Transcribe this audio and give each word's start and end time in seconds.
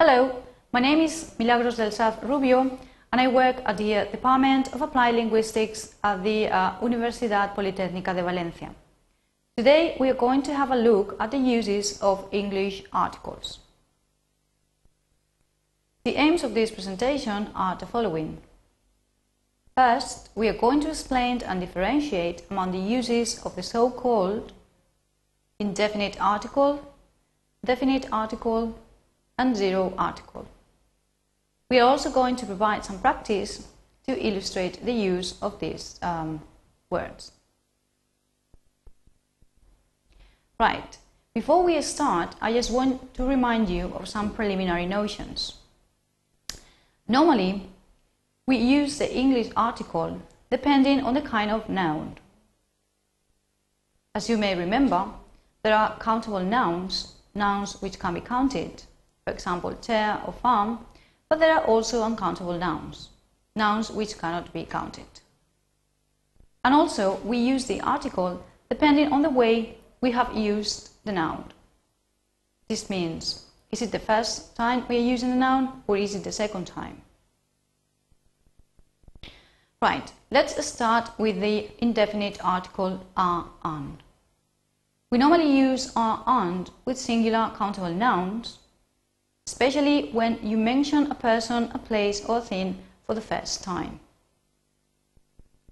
Hello, 0.00 0.44
my 0.72 0.78
name 0.78 1.00
is 1.00 1.34
Milagros 1.40 1.76
del 1.76 1.90
Saz 1.90 2.22
Rubio 2.22 2.60
and 3.10 3.20
I 3.20 3.26
work 3.26 3.56
at 3.64 3.78
the 3.78 3.96
uh, 3.96 4.04
Department 4.04 4.72
of 4.72 4.80
Applied 4.80 5.16
Linguistics 5.16 5.96
at 6.04 6.22
the 6.22 6.46
uh, 6.46 6.78
Universidad 6.80 7.52
Politécnica 7.56 8.14
de 8.14 8.22
Valencia. 8.22 8.72
Today 9.56 9.96
we 9.98 10.08
are 10.08 10.14
going 10.14 10.42
to 10.42 10.54
have 10.54 10.70
a 10.70 10.76
look 10.76 11.16
at 11.18 11.32
the 11.32 11.38
uses 11.38 12.00
of 12.00 12.28
English 12.30 12.84
articles. 12.92 13.58
The 16.04 16.14
aims 16.14 16.44
of 16.44 16.54
this 16.54 16.70
presentation 16.70 17.48
are 17.56 17.74
the 17.74 17.86
following. 17.86 18.38
First, 19.76 20.30
we 20.36 20.46
are 20.46 20.56
going 20.56 20.78
to 20.82 20.90
explain 20.90 21.42
and 21.42 21.58
differentiate 21.60 22.44
among 22.52 22.70
the 22.70 22.78
uses 22.78 23.44
of 23.44 23.56
the 23.56 23.64
so-called 23.64 24.52
indefinite 25.58 26.20
article, 26.20 26.78
definite 27.64 28.06
article, 28.12 28.78
and 29.38 29.56
zero 29.56 29.94
article. 29.96 30.46
We 31.70 31.78
are 31.78 31.88
also 31.88 32.10
going 32.10 32.36
to 32.36 32.46
provide 32.46 32.84
some 32.84 32.98
practice 32.98 33.66
to 34.06 34.26
illustrate 34.26 34.84
the 34.84 34.92
use 34.92 35.34
of 35.40 35.60
these 35.60 35.98
um, 36.02 36.40
words. 36.90 37.32
Right, 40.58 40.98
before 41.34 41.62
we 41.62 41.80
start, 41.82 42.34
I 42.40 42.52
just 42.52 42.72
want 42.72 43.14
to 43.14 43.24
remind 43.24 43.68
you 43.68 43.92
of 43.94 44.08
some 44.08 44.34
preliminary 44.34 44.86
notions. 44.86 45.54
Normally, 47.06 47.68
we 48.46 48.56
use 48.56 48.98
the 48.98 49.14
English 49.14 49.50
article 49.56 50.20
depending 50.50 51.02
on 51.02 51.14
the 51.14 51.20
kind 51.20 51.50
of 51.50 51.68
noun. 51.68 52.16
As 54.14 54.28
you 54.28 54.38
may 54.38 54.54
remember, 54.54 55.04
there 55.62 55.76
are 55.76 55.98
countable 55.98 56.40
nouns, 56.40 57.14
nouns 57.34 57.80
which 57.82 57.98
can 57.98 58.14
be 58.14 58.20
counted, 58.20 58.82
for 59.28 59.34
example, 59.34 59.74
chair 59.82 60.18
or 60.26 60.32
farm, 60.32 60.78
but 61.28 61.38
there 61.38 61.52
are 61.52 61.64
also 61.64 62.02
uncountable 62.02 62.56
nouns, 62.56 63.10
nouns 63.54 63.90
which 63.90 64.18
cannot 64.18 64.50
be 64.54 64.64
counted. 64.64 65.20
And 66.64 66.74
also, 66.74 67.16
we 67.16 67.36
use 67.36 67.66
the 67.66 67.82
article 67.82 68.42
depending 68.70 69.12
on 69.12 69.20
the 69.20 69.28
way 69.28 69.76
we 70.00 70.12
have 70.12 70.34
used 70.34 70.92
the 71.04 71.12
noun. 71.12 71.44
This 72.68 72.88
means, 72.88 73.44
is 73.70 73.82
it 73.82 73.92
the 73.92 73.98
first 73.98 74.56
time 74.56 74.86
we 74.88 74.96
are 74.96 75.12
using 75.12 75.28
the 75.28 75.36
noun 75.36 75.82
or 75.86 75.98
is 75.98 76.14
it 76.14 76.24
the 76.24 76.32
second 76.32 76.66
time? 76.66 77.02
Right, 79.82 80.10
let's 80.30 80.64
start 80.64 81.10
with 81.18 81.38
the 81.42 81.68
indefinite 81.80 82.42
article 82.42 83.06
are 83.14 83.50
and. 83.62 84.02
We 85.10 85.18
normally 85.18 85.52
use 85.54 85.92
are 85.94 86.22
and 86.26 86.70
with 86.86 86.98
singular 86.98 87.52
countable 87.56 87.92
nouns, 87.92 88.58
especially 89.48 90.10
when 90.10 90.38
you 90.42 90.58
mention 90.58 91.10
a 91.10 91.14
person, 91.14 91.70
a 91.72 91.78
place 91.78 92.22
or 92.26 92.36
a 92.36 92.46
thing 92.52 92.76
for 93.06 93.14
the 93.14 93.28
first 93.32 93.64
time. 93.64 93.98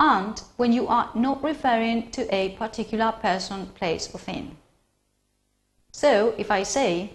And 0.00 0.40
when 0.56 0.72
you 0.72 0.88
are 0.88 1.10
not 1.14 1.44
referring 1.44 2.10
to 2.12 2.22
a 2.34 2.56
particular 2.62 3.12
person, 3.12 3.66
place 3.78 4.08
or 4.14 4.20
thing. 4.20 4.56
So 5.92 6.34
if 6.38 6.50
I 6.50 6.62
say, 6.62 7.12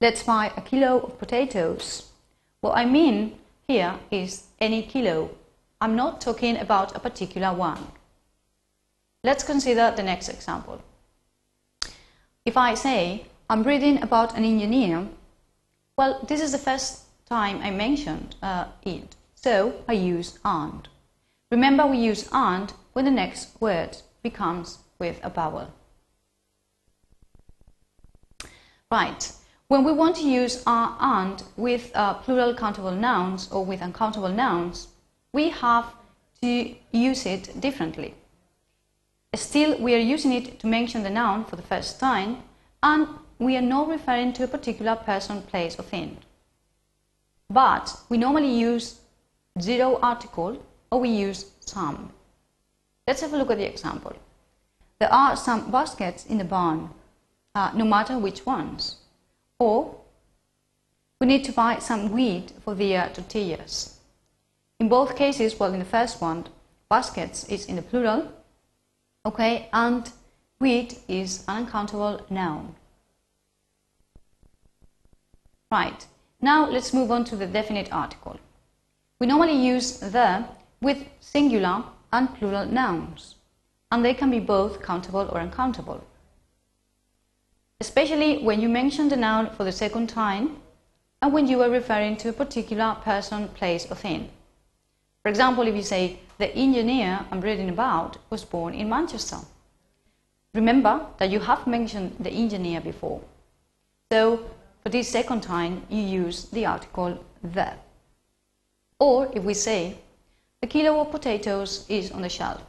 let's 0.00 0.22
buy 0.22 0.50
a 0.56 0.62
kilo 0.62 1.00
of 1.00 1.18
potatoes, 1.18 2.10
what 2.62 2.78
I 2.78 2.86
mean 2.86 3.38
here 3.68 3.98
is 4.10 4.44
any 4.58 4.82
kilo 4.82 5.30
I'm 5.78 5.94
not 5.94 6.22
talking 6.22 6.56
about 6.56 6.96
a 6.96 7.00
particular 7.00 7.52
one. 7.52 7.88
Let's 9.22 9.44
consider 9.44 9.92
the 9.94 10.02
next 10.02 10.30
example. 10.30 10.80
If 12.46 12.56
I 12.56 12.72
say, 12.72 13.26
I'm 13.50 13.62
reading 13.62 14.02
about 14.02 14.38
an 14.38 14.44
engineer, 14.44 15.06
well, 15.96 16.20
this 16.28 16.40
is 16.40 16.52
the 16.52 16.58
first 16.58 17.02
time 17.26 17.60
I 17.62 17.70
mentioned 17.70 18.36
uh, 18.42 18.66
it, 18.82 19.16
so 19.34 19.82
I 19.88 19.94
use 19.94 20.38
and. 20.44 20.88
Remember 21.50 21.86
we 21.86 21.98
use 21.98 22.28
and 22.32 22.72
when 22.92 23.04
the 23.04 23.10
next 23.10 23.60
word 23.60 23.96
becomes 24.22 24.78
with 24.98 25.20
a 25.22 25.30
vowel. 25.30 25.72
Right, 28.90 29.32
when 29.68 29.84
we 29.84 29.92
want 29.92 30.16
to 30.16 30.28
use 30.28 30.62
are 30.66 30.96
and 31.00 31.42
with 31.56 31.90
uh, 31.94 32.14
plural 32.14 32.54
countable 32.54 32.92
nouns 32.92 33.50
or 33.50 33.64
with 33.64 33.82
uncountable 33.82 34.28
nouns, 34.28 34.88
we 35.32 35.50
have 35.50 35.92
to 36.40 36.74
use 36.92 37.26
it 37.26 37.60
differently. 37.60 38.14
Still, 39.34 39.78
we 39.78 39.94
are 39.94 39.98
using 40.14 40.32
it 40.32 40.60
to 40.60 40.66
mention 40.66 41.02
the 41.02 41.10
noun 41.10 41.44
for 41.44 41.56
the 41.56 41.62
first 41.62 41.98
time, 41.98 42.42
and 42.82 43.08
we 43.38 43.56
are 43.56 43.62
not 43.62 43.88
referring 43.88 44.32
to 44.34 44.44
a 44.44 44.48
particular 44.48 44.96
person, 44.96 45.42
place, 45.42 45.78
or 45.78 45.82
thing. 45.82 46.18
But 47.50 47.96
we 48.08 48.18
normally 48.18 48.52
use 48.52 49.00
zero 49.60 49.98
article 50.02 50.62
or 50.90 51.00
we 51.00 51.08
use 51.08 51.46
some. 51.60 52.12
Let's 53.06 53.20
have 53.20 53.32
a 53.32 53.36
look 53.36 53.50
at 53.50 53.58
the 53.58 53.68
example. 53.68 54.14
There 54.98 55.12
are 55.12 55.36
some 55.36 55.70
baskets 55.70 56.26
in 56.26 56.38
the 56.38 56.44
barn, 56.44 56.90
uh, 57.54 57.70
no 57.74 57.84
matter 57.84 58.18
which 58.18 58.46
ones. 58.46 58.96
Or 59.58 59.94
we 61.20 61.26
need 61.26 61.44
to 61.44 61.52
buy 61.52 61.78
some 61.78 62.10
wheat 62.10 62.52
for 62.64 62.74
the 62.74 62.96
uh, 62.96 63.08
tortillas. 63.10 63.98
In 64.80 64.88
both 64.88 65.16
cases, 65.16 65.58
well, 65.58 65.72
in 65.72 65.78
the 65.78 65.84
first 65.84 66.20
one, 66.20 66.46
baskets 66.88 67.44
is 67.48 67.66
in 67.66 67.76
the 67.76 67.82
plural, 67.82 68.30
okay, 69.24 69.68
and 69.72 70.10
wheat 70.58 70.98
is 71.08 71.44
an 71.48 71.64
uncountable 71.64 72.24
noun. 72.28 72.74
Right, 75.70 76.06
now 76.40 76.70
let's 76.70 76.94
move 76.94 77.10
on 77.10 77.24
to 77.24 77.36
the 77.36 77.46
definite 77.46 77.92
article. 77.92 78.38
We 79.18 79.26
normally 79.26 79.56
use 79.56 79.98
the 79.98 80.44
with 80.80 81.06
singular 81.20 81.82
and 82.12 82.32
plural 82.34 82.66
nouns, 82.66 83.34
and 83.90 84.04
they 84.04 84.14
can 84.14 84.30
be 84.30 84.38
both 84.38 84.82
countable 84.82 85.28
or 85.32 85.40
uncountable. 85.40 86.04
Especially 87.80 88.38
when 88.38 88.60
you 88.60 88.68
mention 88.68 89.08
the 89.08 89.16
noun 89.16 89.50
for 89.50 89.64
the 89.64 89.72
second 89.72 90.08
time 90.08 90.56
and 91.20 91.32
when 91.32 91.48
you 91.48 91.60
are 91.62 91.70
referring 91.70 92.16
to 92.18 92.28
a 92.28 92.32
particular 92.32 92.96
person, 93.02 93.48
place, 93.48 93.90
or 93.90 93.96
thing. 93.96 94.30
For 95.22 95.30
example, 95.30 95.66
if 95.66 95.74
you 95.74 95.82
say, 95.82 96.20
the 96.38 96.54
engineer 96.54 97.26
I'm 97.30 97.40
reading 97.40 97.70
about 97.70 98.18
was 98.30 98.44
born 98.44 98.74
in 98.74 98.88
Manchester. 98.88 99.38
Remember 100.54 101.06
that 101.18 101.30
you 101.30 101.40
have 101.40 101.66
mentioned 101.66 102.16
the 102.20 102.30
engineer 102.30 102.80
before. 102.80 103.20
So, 104.12 104.48
for 104.86 104.90
this 104.90 105.08
second 105.08 105.42
time, 105.42 105.82
you 105.88 106.00
use 106.00 106.44
the 106.50 106.64
article 106.64 107.18
the. 107.42 107.72
Or 109.00 109.28
if 109.34 109.42
we 109.42 109.52
say, 109.52 109.96
the 110.60 110.68
kilo 110.68 111.00
of 111.00 111.10
potatoes 111.10 111.84
is 111.88 112.12
on 112.12 112.22
the 112.22 112.28
shelf. 112.28 112.62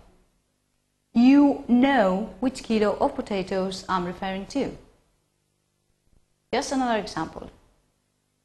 You 1.13 1.63
know 1.67 2.33
which 2.39 2.63
kilo 2.63 2.97
of 2.99 3.13
potatoes 3.13 3.85
I'm 3.87 4.03
referring 4.03 4.47
to. 4.47 4.75
Just 6.51 6.71
another 6.71 6.97
example. 6.97 7.51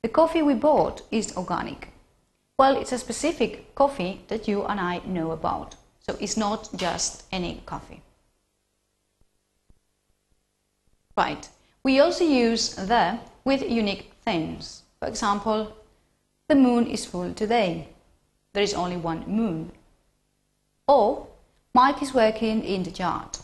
The 0.02 0.10
coffee 0.10 0.42
we 0.42 0.52
bought 0.52 1.00
is 1.10 1.34
organic. 1.34 1.88
Well, 2.58 2.76
it's 2.76 2.92
a 2.92 2.98
specific 2.98 3.74
coffee 3.74 4.20
that 4.28 4.46
you 4.46 4.64
and 4.64 4.78
I 4.78 5.00
know 5.06 5.30
about. 5.30 5.76
So 6.00 6.18
it's 6.20 6.36
not 6.36 6.68
just 6.76 7.24
any 7.32 7.62
coffee. 7.64 8.02
Right. 11.16 11.48
We 11.82 12.00
also 12.00 12.24
use 12.24 12.74
the 12.74 13.18
with 13.44 13.68
unique 13.68 14.12
things. 14.24 14.82
For 14.98 15.08
example, 15.08 15.76
the 16.48 16.54
moon 16.54 16.86
is 16.86 17.04
full 17.04 17.32
today. 17.34 17.88
There 18.52 18.62
is 18.62 18.74
only 18.74 18.96
one 18.96 19.24
moon. 19.26 19.72
Or 20.86 21.26
Mike 21.74 22.02
is 22.02 22.14
working 22.14 22.64
in 22.64 22.82
the 22.82 22.90
yard. 22.90 23.38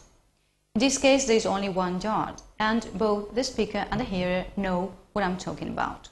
In 0.74 0.80
this 0.80 0.98
case, 0.98 1.24
there 1.24 1.36
is 1.36 1.46
only 1.46 1.68
one 1.68 2.00
yard, 2.00 2.42
and 2.58 2.86
both 2.94 3.34
the 3.34 3.42
speaker 3.42 3.86
and 3.90 4.00
the 4.00 4.04
hearer 4.04 4.44
know 4.56 4.92
what 5.12 5.24
I'm 5.24 5.36
talking 5.36 5.68
about. 5.68 6.08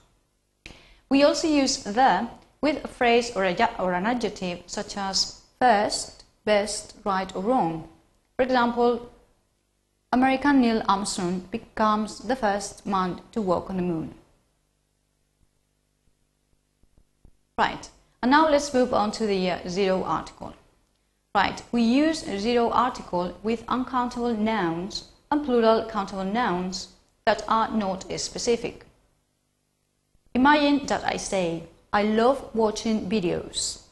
We 1.09 1.23
also 1.23 1.47
use 1.47 1.85
the 1.85 2.29
with 2.61 2.85
a 2.85 2.89
phrase 2.89 3.31
or, 3.37 3.45
a, 3.45 3.55
or 3.79 3.93
an 3.93 4.07
adjective 4.07 4.63
such 4.67 4.97
as 4.97 5.43
first, 5.61 6.25
best, 6.45 6.97
right 7.05 7.35
or 7.37 7.43
wrong. 7.43 7.89
For 8.37 8.43
example, 8.43 9.11
American 10.17 10.63
Neil 10.63 10.83
Armstrong 10.89 11.41
becomes 11.51 12.21
the 12.21 12.35
first 12.35 12.87
man 12.87 13.21
to 13.33 13.43
walk 13.43 13.69
on 13.69 13.77
the 13.77 13.83
moon. 13.83 14.15
Right, 17.59 17.91
and 18.23 18.31
now 18.31 18.49
let's 18.49 18.73
move 18.73 18.95
on 18.95 19.13
to 19.13 19.27
the 19.27 19.51
uh, 19.51 19.69
zero 19.69 20.05
article. 20.05 20.55
Right, 21.35 21.63
we 21.71 21.83
use 21.83 22.25
zero 22.25 22.71
article 22.71 23.37
with 23.43 23.63
uncountable 23.69 24.33
nouns 24.33 25.05
and 25.31 25.45
plural 25.45 25.85
countable 25.85 26.25
nouns 26.25 26.95
that 27.27 27.43
are 27.47 27.71
not 27.71 28.11
specific. 28.19 28.87
Imagine 30.35 30.87
that 30.87 31.05
I 31.05 31.19
say, 31.19 31.65
I 31.93 32.05
love 32.05 32.55
watching 32.55 33.11
videos. 33.11 33.83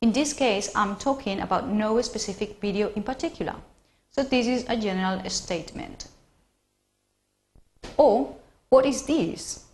In 0.00 0.12
this 0.12 0.32
case, 0.32 0.70
I'm 0.74 0.96
talking 0.96 1.38
about 1.40 1.68
no 1.68 2.00
specific 2.00 2.62
video 2.62 2.88
in 2.96 3.02
particular. 3.02 3.56
So 4.10 4.22
this 4.22 4.46
is 4.46 4.64
a 4.68 4.76
general 4.76 5.28
statement. 5.30 6.08
Or, 7.96 8.36
what 8.68 8.86
is 8.86 9.02
this? 9.02 9.64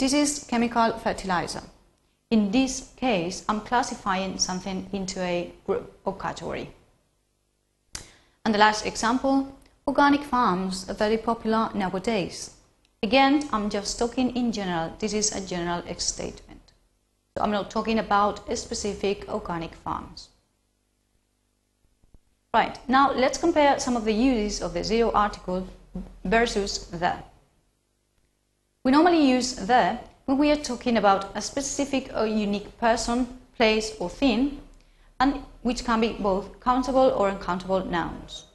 this 0.00 0.14
is 0.14 0.46
chemical 0.48 0.92
fertilizer. 0.92 1.60
In 2.30 2.50
this 2.50 2.88
case, 2.96 3.44
I'm 3.46 3.60
classifying 3.60 4.38
something 4.38 4.88
into 4.92 5.20
a 5.20 5.52
group 5.66 5.92
or 6.06 6.16
category. 6.16 6.70
And 8.46 8.54
the 8.54 8.58
last 8.58 8.86
example, 8.86 9.54
organic 9.86 10.22
farms 10.22 10.88
are 10.88 10.94
very 10.94 11.18
popular 11.18 11.68
nowadays. 11.74 12.54
Again, 13.02 13.46
I'm 13.52 13.68
just 13.68 13.98
talking 13.98 14.34
in 14.34 14.52
general. 14.52 14.94
This 14.98 15.12
is 15.12 15.32
a 15.32 15.46
general 15.46 15.82
statement. 15.98 16.72
So 17.36 17.42
I'm 17.42 17.50
not 17.50 17.70
talking 17.70 17.98
about 17.98 18.56
specific 18.56 19.28
organic 19.28 19.74
farms. 19.74 20.30
Right, 22.52 22.76
now 22.88 23.12
let's 23.12 23.38
compare 23.38 23.78
some 23.78 23.96
of 23.96 24.04
the 24.04 24.12
uses 24.12 24.60
of 24.60 24.74
the 24.74 24.82
zero 24.82 25.12
article 25.12 25.68
versus 26.24 26.86
the. 26.86 27.14
We 28.82 28.90
normally 28.90 29.24
use 29.24 29.54
the 29.54 29.98
when 30.24 30.36
we 30.36 30.50
are 30.50 30.56
talking 30.56 30.96
about 30.96 31.30
a 31.36 31.42
specific 31.42 32.10
or 32.12 32.26
unique 32.26 32.76
person, 32.78 33.38
place 33.56 33.94
or 34.00 34.10
thing, 34.10 34.60
and 35.20 35.44
which 35.62 35.84
can 35.84 36.00
be 36.00 36.14
both 36.14 36.58
countable 36.58 37.12
or 37.16 37.28
uncountable 37.28 37.84
nouns. 37.84 38.46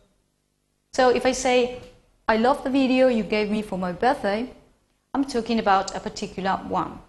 So 0.91 1.09
if 1.09 1.25
I 1.25 1.31
say, 1.31 1.80
I 2.27 2.36
love 2.36 2.65
the 2.65 2.69
video 2.69 3.07
you 3.07 3.24
gave 3.24 3.50
me 3.50 3.62
for 3.62 3.77
my 3.77 3.94
birthday, 3.94 4.50
I'm 5.13 5.24
talking 5.24 5.59
about 5.59 5.95
a 5.95 6.01
particular 6.01 6.57
one. 6.68 7.00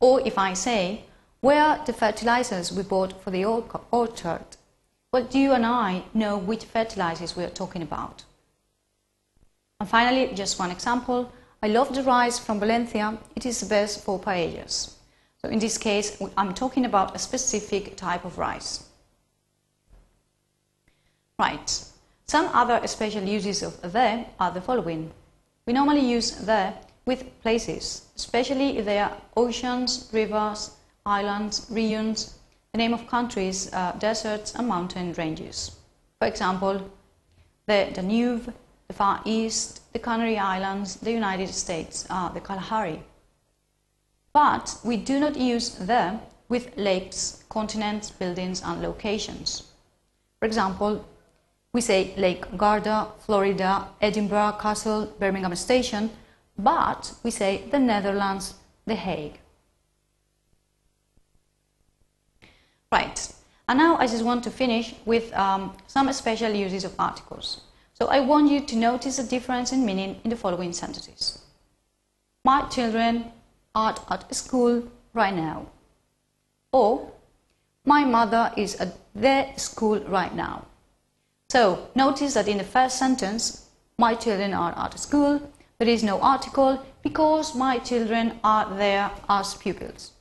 Or 0.00 0.20
if 0.26 0.36
I 0.36 0.54
say, 0.54 1.04
where 1.40 1.62
are 1.62 1.86
the 1.86 1.92
fertilizers 1.92 2.72
we 2.72 2.82
bought 2.82 3.22
for 3.22 3.30
the 3.30 3.44
orchard? 3.44 4.56
Well, 5.12 5.26
you 5.30 5.52
and 5.52 5.64
I 5.64 6.04
know 6.14 6.36
which 6.36 6.64
fertilizers 6.64 7.36
we 7.36 7.44
are 7.44 7.50
talking 7.50 7.82
about. 7.82 8.24
And 9.80 9.88
finally, 9.88 10.34
just 10.34 10.58
one 10.58 10.70
example. 10.70 11.32
I 11.62 11.68
love 11.68 11.94
the 11.94 12.02
rice 12.02 12.38
from 12.38 12.60
Valencia. 12.60 13.18
It 13.34 13.46
is 13.46 13.60
the 13.60 13.66
best 13.66 14.04
for 14.04 14.18
paellas. 14.18 14.94
So 15.42 15.48
in 15.48 15.58
this 15.58 15.78
case, 15.78 16.20
I'm 16.36 16.54
talking 16.54 16.84
about 16.84 17.14
a 17.14 17.18
specific 17.18 17.96
type 17.96 18.24
of 18.24 18.38
rice. 18.38 18.84
Right. 21.38 21.84
Some 22.26 22.46
other 22.52 22.86
special 22.86 23.22
uses 23.22 23.62
of 23.62 23.80
the 23.92 24.24
are 24.40 24.50
the 24.50 24.60
following. 24.60 25.12
We 25.66 25.72
normally 25.72 26.00
use 26.00 26.32
the 26.32 26.72
with 27.04 27.24
places, 27.42 28.06
especially 28.16 28.78
if 28.78 28.84
they 28.84 28.98
are 28.98 29.16
oceans, 29.36 30.10
rivers, 30.12 30.72
islands, 31.04 31.66
regions, 31.70 32.35
the 32.76 32.82
name 32.82 32.92
of 32.92 33.06
countries, 33.06 33.72
uh, 33.72 33.92
deserts 33.92 34.54
and 34.54 34.68
mountain 34.68 35.14
ranges. 35.14 35.76
For 36.18 36.28
example, 36.28 36.90
the 37.66 37.88
Danube, 37.94 38.52
the 38.88 38.92
Far 38.92 39.22
East, 39.24 39.80
the 39.94 39.98
Canary 39.98 40.36
Islands, 40.36 40.96
the 40.96 41.10
United 41.10 41.48
States, 41.48 42.06
uh, 42.10 42.28
the 42.28 42.40
Kalahari. 42.40 43.02
But 44.34 44.76
we 44.84 44.98
do 44.98 45.18
not 45.18 45.36
use 45.36 45.70
the 45.70 46.20
with 46.50 46.76
lakes, 46.76 47.44
continents, 47.48 48.10
buildings, 48.10 48.62
and 48.62 48.82
locations. 48.82 49.62
For 50.38 50.44
example, 50.44 51.02
we 51.72 51.80
say 51.80 52.12
Lake 52.18 52.44
Garda, 52.58 53.08
Florida, 53.20 53.88
Edinburgh 54.02 54.58
Castle, 54.60 55.06
Birmingham 55.18 55.56
Station, 55.56 56.10
but 56.58 57.14
we 57.22 57.30
say 57.30 57.64
the 57.70 57.78
Netherlands, 57.78 58.54
The 58.84 58.96
Hague. 58.96 59.38
Right, 62.92 63.32
and 63.68 63.78
now 63.78 63.96
I 63.96 64.06
just 64.06 64.24
want 64.24 64.44
to 64.44 64.50
finish 64.50 64.94
with 65.04 65.32
um, 65.34 65.76
some 65.86 66.12
special 66.12 66.52
uses 66.52 66.84
of 66.84 66.94
articles. 66.98 67.60
So 67.94 68.06
I 68.06 68.20
want 68.20 68.50
you 68.50 68.60
to 68.60 68.76
notice 68.76 69.16
the 69.16 69.24
difference 69.24 69.72
in 69.72 69.84
meaning 69.84 70.20
in 70.22 70.30
the 70.30 70.36
following 70.36 70.72
sentences. 70.72 71.38
My 72.44 72.62
children 72.68 73.32
are 73.74 73.96
at 74.10 74.34
school 74.34 74.84
right 75.14 75.34
now. 75.34 75.66
Or, 76.72 77.10
my 77.84 78.04
mother 78.04 78.52
is 78.56 78.76
at 78.76 78.96
their 79.14 79.52
school 79.56 80.00
right 80.00 80.34
now. 80.34 80.66
So, 81.48 81.88
notice 81.94 82.34
that 82.34 82.48
in 82.48 82.58
the 82.58 82.64
first 82.64 82.98
sentence, 82.98 83.68
my 83.98 84.14
children 84.14 84.52
are 84.52 84.74
at 84.76 84.98
school, 84.98 85.40
there 85.78 85.88
is 85.88 86.02
no 86.02 86.20
article 86.20 86.84
because 87.02 87.54
my 87.54 87.78
children 87.78 88.38
are 88.44 88.76
there 88.76 89.10
as 89.28 89.54
pupils. 89.54 90.12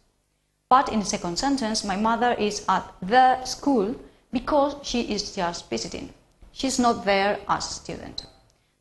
But 0.70 0.92
in 0.92 1.00
the 1.00 1.06
second 1.06 1.38
sentence, 1.38 1.84
my 1.84 1.96
mother 1.96 2.34
is 2.34 2.66
at 2.68 2.92
the 3.02 3.44
school 3.46 3.96
because 4.32 4.76
she 4.84 5.02
is 5.02 5.36
just 5.36 5.70
visiting. 5.70 6.14
She's 6.52 6.80
not 6.80 7.06
there 7.06 7.40
as 7.48 7.70
a 7.70 7.74
student. 7.74 8.26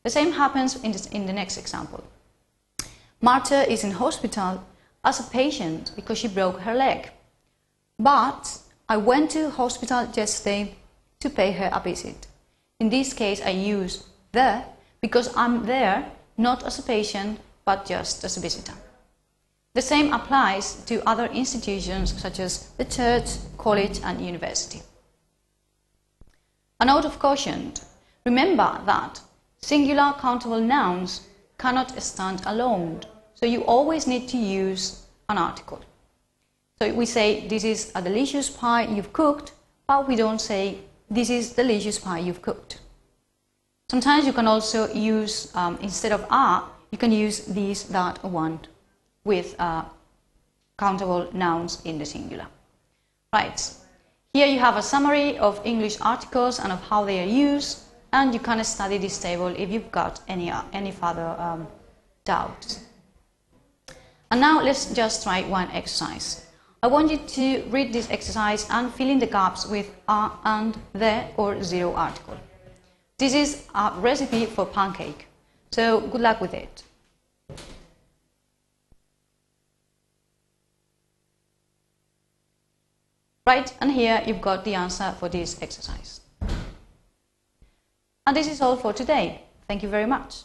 The 0.02 0.10
same 0.10 0.32
happens 0.32 0.82
in, 0.82 0.92
this, 0.92 1.06
in 1.06 1.26
the 1.26 1.32
next 1.32 1.58
example. 1.58 2.04
Marta 3.20 3.70
is 3.70 3.84
in 3.84 3.92
hospital 3.92 4.62
as 5.02 5.20
a 5.20 5.30
patient 5.30 5.92
because 5.96 6.18
she 6.18 6.28
broke 6.28 6.60
her 6.60 6.74
leg. 6.74 7.10
But 7.98 8.58
I 8.88 8.96
went 8.96 9.30
to 9.30 9.50
hospital 9.50 10.08
yesterday 10.14 10.76
to 11.20 11.30
pay 11.30 11.52
her 11.52 11.70
a 11.72 11.80
visit. 11.80 12.26
In 12.80 12.90
this 12.90 13.12
case, 13.12 13.40
I 13.40 13.50
use 13.50 14.04
the 14.32 14.62
because 15.00 15.34
I'm 15.36 15.64
there 15.66 16.10
not 16.36 16.64
as 16.64 16.78
a 16.78 16.82
patient 16.82 17.40
but 17.64 17.86
just 17.86 18.24
as 18.24 18.36
a 18.36 18.40
visitor. 18.40 18.74
The 19.74 19.82
same 19.82 20.12
applies 20.12 20.76
to 20.84 21.02
other 21.08 21.26
institutions 21.26 22.22
such 22.22 22.38
as 22.38 22.68
the 22.78 22.84
church, 22.84 23.26
college, 23.58 24.00
and 24.04 24.24
university. 24.24 24.82
A 26.78 26.84
note 26.84 27.04
of 27.04 27.18
caution 27.18 27.72
remember 28.24 28.80
that 28.86 29.20
singular 29.60 30.14
countable 30.20 30.60
nouns 30.60 31.22
cannot 31.58 32.00
stand 32.00 32.42
alone, 32.46 33.00
so 33.34 33.46
you 33.46 33.64
always 33.64 34.06
need 34.06 34.28
to 34.28 34.36
use 34.36 35.06
an 35.28 35.38
article. 35.38 35.80
So 36.78 36.94
we 36.94 37.04
say, 37.04 37.48
This 37.48 37.64
is 37.64 37.90
a 37.96 38.02
delicious 38.02 38.50
pie 38.50 38.86
you've 38.86 39.12
cooked, 39.12 39.50
but 39.88 40.06
we 40.06 40.14
don't 40.14 40.40
say, 40.40 40.78
This 41.10 41.30
is 41.30 41.52
delicious 41.54 41.98
pie 41.98 42.20
you've 42.20 42.42
cooked. 42.42 42.80
Sometimes 43.90 44.24
you 44.24 44.32
can 44.32 44.46
also 44.46 44.92
use, 44.92 45.50
um, 45.56 45.78
instead 45.82 46.12
of 46.12 46.20
a, 46.30 46.62
you 46.92 46.98
can 46.98 47.10
use 47.10 47.44
these, 47.46 47.82
that, 47.88 48.22
or 48.22 48.30
want 48.30 48.68
with 49.24 49.54
uh, 49.58 49.84
countable 50.78 51.28
nouns 51.32 51.80
in 51.84 51.98
the 51.98 52.04
singular. 52.04 52.46
Right. 53.32 53.74
Here 54.32 54.46
you 54.46 54.58
have 54.58 54.76
a 54.76 54.82
summary 54.82 55.38
of 55.38 55.60
English 55.64 56.00
articles 56.00 56.58
and 56.58 56.72
of 56.72 56.80
how 56.82 57.04
they 57.04 57.22
are 57.22 57.26
used, 57.26 57.78
and 58.12 58.34
you 58.34 58.40
can 58.40 58.62
study 58.64 58.98
this 58.98 59.18
table 59.18 59.46
if 59.46 59.70
you've 59.70 59.90
got 59.90 60.20
any, 60.28 60.50
uh, 60.50 60.62
any 60.72 60.90
further 60.90 61.36
um, 61.38 61.66
doubts. 62.24 62.80
And 64.30 64.40
now 64.40 64.60
let's 64.60 64.92
just 64.92 65.22
try 65.22 65.42
one 65.42 65.70
exercise. 65.70 66.46
I 66.82 66.88
want 66.88 67.10
you 67.10 67.18
to 67.18 67.62
read 67.70 67.92
this 67.92 68.10
exercise 68.10 68.66
and 68.68 68.92
fill 68.92 69.08
in 69.08 69.18
the 69.18 69.26
gaps 69.26 69.66
with 69.66 69.90
a 70.08 70.30
and 70.44 70.76
the 70.92 71.24
or 71.36 71.62
zero 71.62 71.94
article. 71.94 72.36
This 73.16 73.32
is 73.34 73.66
a 73.74 73.92
recipe 73.98 74.46
for 74.46 74.66
pancake, 74.66 75.26
so 75.70 76.00
good 76.00 76.20
luck 76.20 76.40
with 76.40 76.52
it. 76.52 76.82
Right, 83.46 83.74
and 83.78 83.92
here 83.92 84.22
you've 84.26 84.40
got 84.40 84.64
the 84.64 84.74
answer 84.74 85.14
for 85.18 85.28
this 85.28 85.60
exercise. 85.60 86.20
And 88.26 88.34
this 88.34 88.48
is 88.48 88.62
all 88.62 88.76
for 88.76 88.94
today. 88.94 89.42
Thank 89.68 89.82
you 89.82 89.88
very 89.90 90.06
much. 90.06 90.44